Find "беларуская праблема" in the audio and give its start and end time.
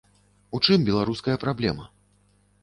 0.87-1.85